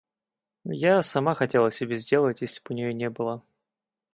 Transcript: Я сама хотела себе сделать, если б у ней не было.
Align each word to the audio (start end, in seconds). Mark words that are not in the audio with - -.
Я 0.65 1.03
сама 1.03 1.35
хотела 1.35 1.69
себе 1.69 1.95
сделать, 1.95 2.41
если 2.41 2.59
б 2.59 2.65
у 2.71 2.73
ней 2.73 2.91
не 2.91 3.11
было. 3.11 3.43